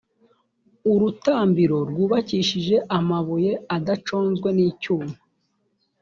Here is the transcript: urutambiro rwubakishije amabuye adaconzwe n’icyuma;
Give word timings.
urutambiro 0.91 1.77
rwubakishije 1.89 2.75
amabuye 2.97 3.51
adaconzwe 3.75 4.49
n’icyuma; 4.53 5.13